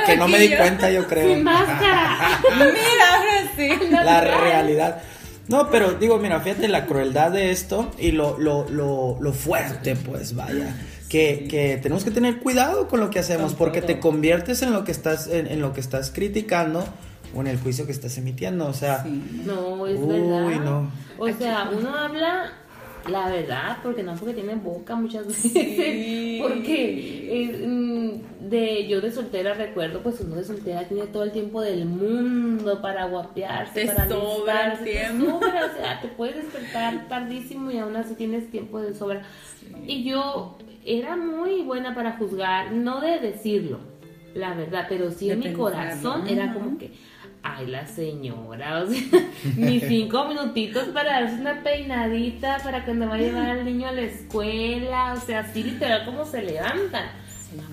[0.05, 1.20] Que no me di cuenta, yo creo.
[1.27, 2.39] Sin máscara.
[2.57, 3.69] mira, ahora sí.
[3.91, 5.01] La realidad.
[5.47, 9.95] No, pero digo, mira, fíjate la crueldad de esto y lo, lo, lo, lo fuerte,
[9.95, 10.75] pues vaya.
[11.09, 14.85] Que, que tenemos que tener cuidado con lo que hacemos, porque te conviertes en lo
[14.85, 16.85] que estás, en, en lo que estás criticando
[17.35, 18.65] o en el juicio que estás emitiendo.
[18.67, 19.41] O sea, Sí.
[19.45, 20.63] No, es Uy, verdad.
[20.63, 20.91] no.
[21.17, 22.53] O sea, uno habla
[23.09, 25.51] la verdad, porque no porque tiene boca muchas veces.
[25.51, 26.39] Sí.
[26.41, 31.31] Porque eh, mm, de yo de soltera recuerdo, pues uno de soltera tiene todo el
[31.31, 35.25] tiempo del mundo para guapearse, Te para sobra el alistarse, te tiempo.
[35.39, 39.21] sobra, o sea, te puedes despertar tardísimo y aún así tienes tiempo de sobra.
[39.85, 43.79] Y yo era muy buena para juzgar, no de decirlo,
[44.33, 46.91] la verdad, pero sí De en mi corazón era como que,
[47.43, 49.01] ay, la señora, o sea,
[49.57, 53.91] mis cinco minutitos para darse una peinadita para cuando va a llevar al niño a
[53.91, 57.05] la escuela, o sea, así literal como se levantan.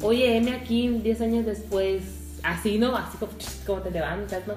[0.02, 2.02] Oye, heme aquí 10 años después,
[2.42, 3.32] así no, así como,
[3.66, 4.54] como te levantas, ¿no?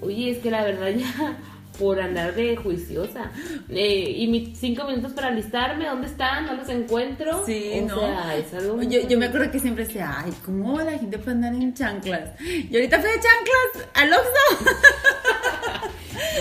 [0.00, 1.36] Oye, es que la verdad ya,
[1.78, 3.30] por andar de juiciosa.
[3.68, 6.46] Eh, y mis cinco minutos para alistarme, ¿dónde están?
[6.46, 7.44] No los encuentro.
[7.46, 8.00] Sí, o ¿no?
[8.00, 11.18] sea, es algo muy Yo, yo me acuerdo que siempre decía, ay, ¿cómo la gente
[11.18, 12.30] puede andar en chanclas?
[12.40, 14.72] Y ahorita fui de chanclas al Oxxo.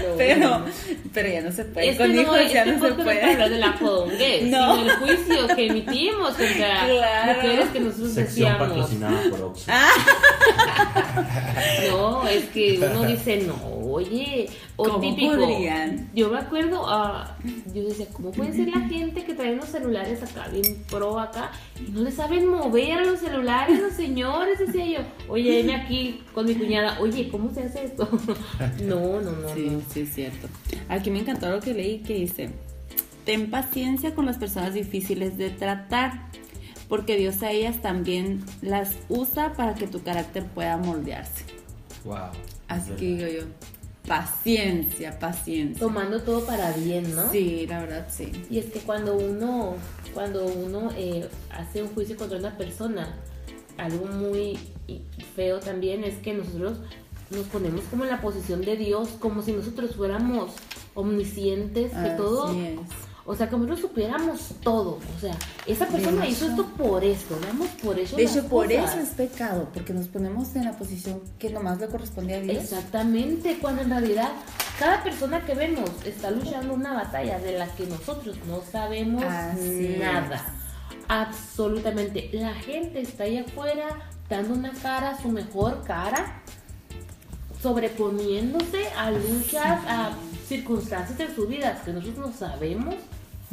[0.04, 0.66] No, pero,
[1.14, 1.90] pero ya no se puede.
[1.90, 3.50] Es Con no, hijos ya este no se para hablar puede.
[3.50, 4.76] de la fodonguez, No.
[4.78, 7.34] sino el juicio que emitimos contra Claro.
[7.36, 8.68] mujeres que nosotros Sección decíamos.
[8.70, 9.72] patrocinada por Oxxo.
[11.92, 13.56] No, es que uno dice, no,
[13.96, 15.36] oye, o ¿Cómo típico.
[15.36, 16.10] podrían?
[16.14, 17.36] Yo me acuerdo, ah,
[17.74, 21.52] yo decía, ¿cómo puede ser la gente que trae unos celulares acá, bien pro acá,
[21.86, 24.60] y no le saben mover a los celulares los señores?
[24.60, 25.00] Decía yo,
[25.34, 28.08] oye, venme aquí con mi cuñada, oye, ¿cómo se hace esto?
[28.84, 29.82] No, no, no, Sí, no.
[29.92, 30.48] sí, es cierto.
[30.90, 32.50] Aquí me encantó lo que leí que dice,
[33.26, 36.30] ten paciencia con las personas difíciles de tratar,
[36.90, 41.44] porque Dios a ellas también las usa para que tu carácter pueda moldearse.
[42.04, 42.18] Wow.
[42.68, 43.44] Así que digo yo,
[44.08, 45.80] paciencia, paciencia.
[45.80, 47.30] Tomando todo para bien, ¿no?
[47.32, 48.32] Sí, la verdad, sí.
[48.50, 49.76] Y es que cuando uno,
[50.14, 53.16] cuando uno eh, hace un juicio contra una persona,
[53.78, 54.58] algo muy
[55.36, 56.80] feo también es que nosotros
[57.32, 60.52] nos ponemos como en la posición de Dios, como si nosotros fuéramos
[60.94, 62.80] omniscientes, que Así todo, es.
[63.28, 65.36] O sea, como nosotros supiéramos todo, o sea,
[65.66, 68.16] esa persona De hizo esto por esto, damos por eso.
[68.16, 71.88] De hecho, por eso es pecado, porque nos ponemos en la posición que nomás le
[71.88, 72.64] corresponde a Dios.
[72.64, 74.30] Exactamente, cuando en realidad
[74.78, 79.96] cada persona que vemos está luchando una batalla de la que nosotros no sabemos Así
[80.00, 80.54] nada.
[81.08, 82.30] Absolutamente.
[82.34, 83.88] La gente está allá afuera
[84.30, 86.42] dando una cara, su mejor cara,
[87.62, 90.12] sobreponiéndose a luchas, a
[90.48, 92.96] circunstancias de su vida que nosotros no sabemos.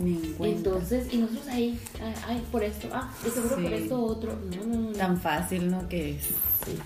[0.03, 0.57] Ni en cuenta.
[0.71, 4.39] Entonces, y nosotros ahí, ay, ay, por esto, ah, de seguro por esto otro.
[4.59, 4.93] No, no, no.
[4.93, 5.89] Tan fácil, ¿no?
[5.89, 6.25] Que es.
[6.25, 6.79] Sí.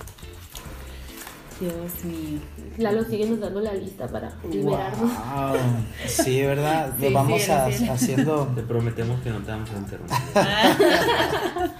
[1.58, 2.38] Dios mío.
[2.76, 5.10] Lalo sigue nos dando la lista para liberarnos.
[5.10, 5.56] Wow.
[6.06, 6.94] Sí, ¿verdad?
[7.00, 7.88] Sí, Lo vamos sí, a- sí.
[7.88, 8.46] haciendo.
[8.54, 10.16] Te prometemos que no te vamos a interrumpir.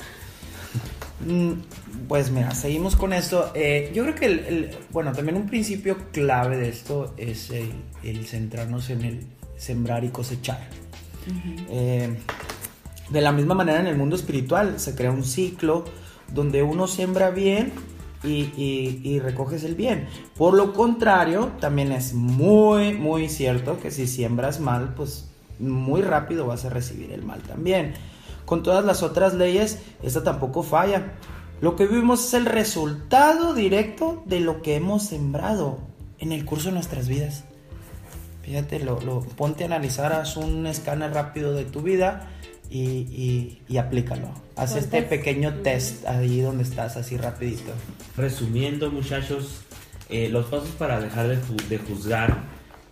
[1.26, 1.52] Mm,
[2.08, 3.50] Pues mira, seguimos con esto.
[3.54, 7.72] Eh, yo creo que, el, el- bueno, también un principio clave de esto es el,
[8.04, 10.68] el centrarnos en el sembrar y cosechar.
[11.68, 12.16] Eh,
[13.10, 15.84] de la misma manera en el mundo espiritual se crea un ciclo
[16.32, 17.72] donde uno siembra bien
[18.24, 20.08] y, y- y recoges el bien.
[20.36, 25.28] Por lo contrario, también es muy, muy cierto que si siembras mal, pues
[25.60, 27.94] muy rápido vas a recibir el mal también.
[28.44, 31.12] Con todas las otras leyes, esta tampoco falla.
[31.60, 35.78] Lo que vivimos es el resultado directo de lo que hemos sembrado
[36.18, 37.44] en el curso de nuestras vidas.
[38.46, 42.28] Fíjate, lo, lo- ponte a analizar, haz un escáner rápido de tu vida
[42.70, 44.30] y, y- y aplícalo.
[44.56, 45.10] Haz este ¿Cuántas?
[45.10, 47.72] pequeño test ahí donde estás, así rapidito.
[48.16, 49.62] Resumiendo, muchachos,
[50.08, 52.44] eh, los pasos para dejar de, ju- de juzgar.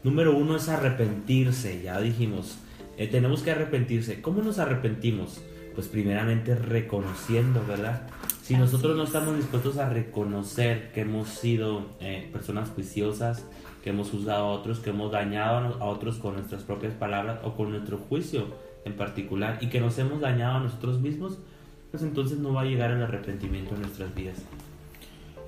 [0.03, 2.57] Número uno es arrepentirse, ya dijimos.
[2.99, 4.21] Eh, tenemos que arrepentirse.
[4.21, 5.41] ¿Cómo nos arrepentimos?
[5.75, 8.03] Pues primeramente reconociendo, ¿verdad?
[8.43, 13.45] Si nosotros no estamos dispuestos a reconocer que hemos sido eh, personas juiciosas,
[13.85, 17.55] que hemos juzgado a otros, que hemos dañado a otros con nuestras propias palabras o
[17.55, 18.47] con nuestro juicio
[18.87, 21.39] en particular y que nos hemos dañado a nosotros mismos,
[21.91, 24.39] pues entonces no va a llegar el arrepentimiento en nuestras vidas.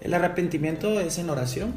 [0.03, 1.75] ¿El arrepentimiento es en oración?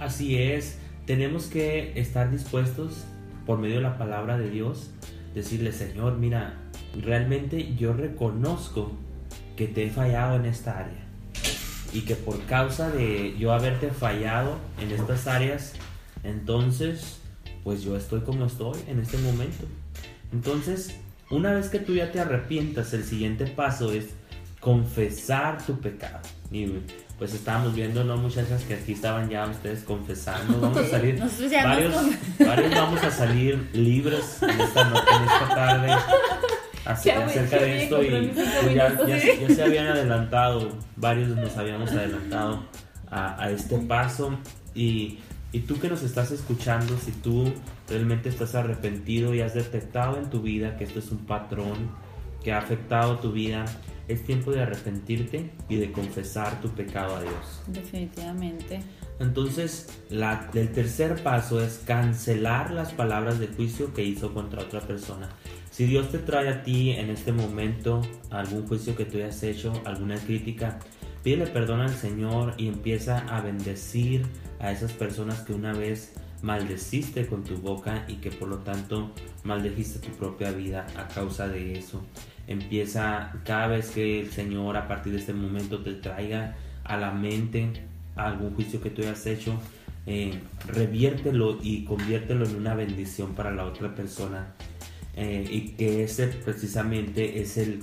[0.00, 3.04] Así es, tenemos que estar dispuestos
[3.46, 4.90] por medio de la palabra de Dios,
[5.32, 6.54] decirle, Señor, mira,
[7.00, 8.90] realmente yo reconozco
[9.54, 11.07] que te he fallado en esta área
[11.92, 15.72] y que por causa de yo haberte fallado en estas áreas,
[16.24, 17.18] entonces,
[17.64, 19.64] pues yo estoy como estoy en este momento.
[20.32, 20.94] Entonces,
[21.30, 24.06] una vez que tú ya te arrepientas, el siguiente paso es
[24.60, 26.20] confesar tu pecado.
[26.50, 26.72] Y
[27.18, 28.62] pues estábamos viendo, ¿no, muchachas?
[28.64, 30.60] Que aquí estaban ya ustedes confesando.
[30.60, 31.20] Vamos a salir.
[31.20, 31.94] varios,
[32.38, 35.96] varios, vamos a salir libres en esta, en esta tarde
[36.88, 38.32] acerca de esto y
[38.74, 38.96] ya,
[39.54, 42.64] se habían adelantado, varios nos habíamos adelantado
[43.10, 44.38] a, este paso
[44.74, 45.18] y,
[45.52, 47.52] y, tú que nos estás escuchando, si tú
[47.88, 51.90] realmente estás arrepentido y has detectado en tu vida que esto es un patrón
[52.42, 53.64] que ha afectado tu vida,
[54.08, 57.62] es tiempo de arrepentirte y de confesar tu pecado a Dios.
[57.66, 58.80] Definitivamente.
[59.20, 64.80] Entonces, la, el tercer paso es cancelar las palabras de juicio que hizo contra otra
[64.80, 65.28] persona.
[65.78, 69.72] Si Dios te trae a ti en este momento algún juicio que tú hayas hecho,
[69.84, 70.80] alguna crítica,
[71.22, 74.26] pídele perdón al Señor y empieza a bendecir
[74.58, 79.12] a esas personas que una vez maldeciste con tu boca y que por lo tanto
[79.44, 82.04] maldejiste tu propia vida a causa de eso.
[82.48, 87.12] Empieza cada vez que el Señor a partir de este momento te traiga a la
[87.12, 87.70] mente
[88.16, 89.56] algún juicio que tú hayas hecho,
[90.06, 94.56] eh, reviértelo y conviértelo en una bendición para la otra persona
[95.20, 97.82] eh, y que ese precisamente es el,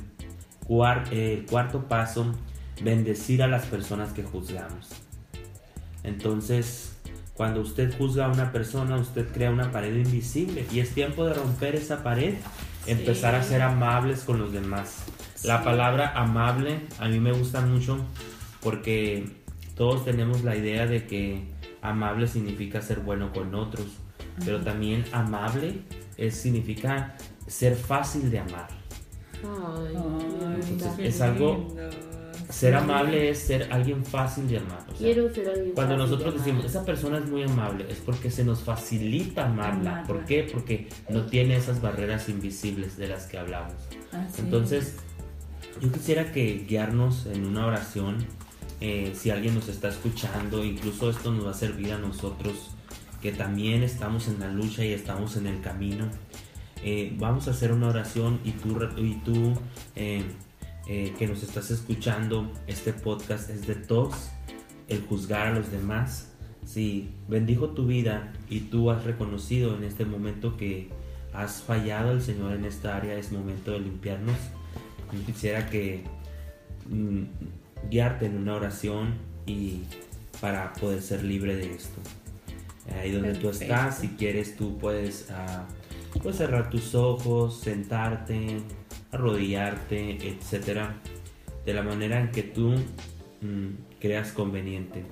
[0.66, 2.34] cuarto paso,
[2.82, 4.88] bendecir a las personas que juzgamos.
[6.04, 6.96] Entonces,
[7.34, 11.34] cuando usted juzga a una persona, usted crea una pared invisible y es tiempo de
[11.34, 12.36] romper esa pared,
[12.88, 15.04] empezar a ser amables con los demás.
[15.44, 17.98] La palabra amable a mí me gusta mucho
[18.62, 19.28] porque
[19.76, 21.44] todos tenemos la idea de que
[21.82, 23.88] amable significa ser bueno con otros,
[24.46, 25.82] pero también amable
[26.18, 27.16] es, significa
[27.48, 28.68] ser fácil de amar.
[31.00, 31.68] es algo
[32.50, 34.86] ser amable es ser alguien fácil de amar.
[34.98, 38.62] Quiero ser alguien Cuando nosotros decimos, esa persona es muy amable, es porque se nos
[38.62, 40.04] facilita amarla.
[40.08, 40.48] ¿Por qué?
[40.52, 43.74] Porque no tiene esas barreras invisibles de las que hablamos.
[44.38, 44.96] Entonces,
[45.82, 48.26] yo quisiera que guiarnos en una oración,
[48.80, 52.75] eh, si alguien nos está escuchando, incluso esto nos va a servir a nosotros
[53.26, 56.08] que también estamos en la lucha y estamos en el camino.
[56.84, 59.56] Eh, vamos a hacer una oración y tú, y tú
[59.96, 60.22] eh,
[60.86, 64.30] eh, que nos estás escuchando, este podcast es de todos,
[64.88, 66.34] el juzgar a los demás.
[66.68, 70.90] Si bendijo tu vida y tú has reconocido en este momento que
[71.34, 74.38] has fallado al Señor en esta área, es momento de limpiarnos.
[75.26, 76.04] Quisiera que
[76.92, 79.16] mm, guiarte en una oración
[79.48, 79.82] y
[80.40, 82.00] para poder ser libre de esto
[82.94, 85.66] ahí donde tú estás, si quieres tú puedes, ah,
[86.22, 88.60] puedes cerrar tus ojos, sentarte,
[89.12, 90.96] arrodillarte, etcétera,
[91.66, 92.76] de la manera en que tú
[93.42, 95.04] mm, creas conveniente.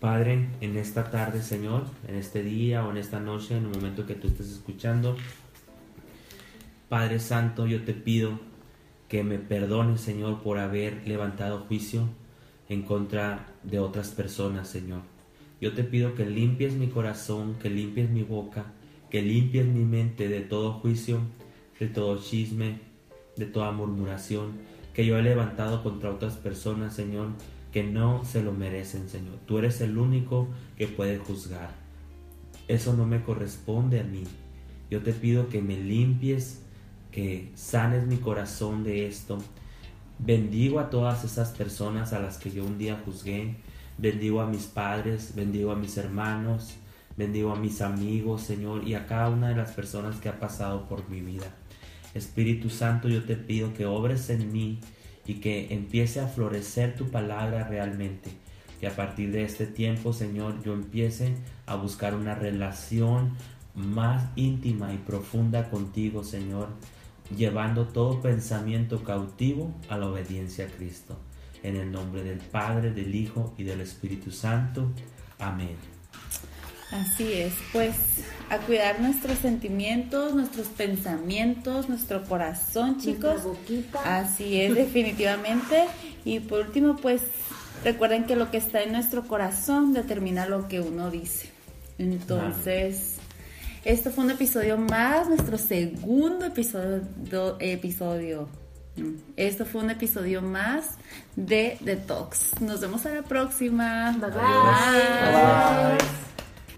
[0.00, 4.06] Padre, en esta tarde, Señor, en este día o en esta noche, en el momento
[4.06, 5.16] que tú estés escuchando,
[6.88, 8.38] Padre Santo, yo te pido
[9.08, 12.08] que me perdones, Señor, por haber levantado juicio
[12.68, 15.15] en contra de otras personas, Señor.
[15.60, 18.72] Yo te pido que limpies mi corazón, que limpies mi boca,
[19.10, 21.20] que limpies mi mente de todo juicio,
[21.78, 22.80] de todo chisme,
[23.36, 27.28] de toda murmuración que yo he levantado contra otras personas, Señor,
[27.70, 29.34] que no se lo merecen, Señor.
[29.44, 31.68] Tú eres el único que puede juzgar.
[32.66, 34.24] Eso no me corresponde a mí.
[34.90, 36.62] Yo te pido que me limpies,
[37.12, 39.36] que sanes mi corazón de esto.
[40.18, 43.56] Bendigo a todas esas personas a las que yo un día juzgué,
[43.98, 46.74] Bendigo a mis padres, bendigo a mis hermanos,
[47.16, 50.86] bendigo a mis amigos, Señor, y a cada una de las personas que ha pasado
[50.86, 51.46] por mi vida.
[52.12, 54.80] Espíritu Santo, yo te pido que obres en mí
[55.26, 58.30] y que empiece a florecer tu palabra realmente.
[58.80, 63.32] Que a partir de este tiempo, Señor, yo empiece a buscar una relación
[63.74, 66.68] más íntima y profunda contigo, Señor,
[67.34, 71.16] llevando todo pensamiento cautivo a la obediencia a Cristo.
[71.62, 74.92] En el nombre del Padre, del Hijo y del Espíritu Santo.
[75.38, 75.76] Amén.
[76.92, 77.96] Así es, pues
[78.48, 83.42] a cuidar nuestros sentimientos, nuestros pensamientos, nuestro corazón, chicos.
[84.04, 85.86] Así es, definitivamente.
[86.24, 87.22] Y por último, pues
[87.82, 91.50] recuerden que lo que está en nuestro corazón determina lo que uno dice.
[91.98, 93.16] Entonces,
[93.84, 97.56] esto fue un episodio más, nuestro segundo episodio.
[97.58, 98.48] episodio.
[99.36, 100.96] Esto fue un episodio más
[101.34, 102.60] de Detox.
[102.60, 104.12] Nos vemos a la próxima.
[104.12, 104.30] bye.
[104.30, 105.98] bye.
[105.98, 106.35] bye.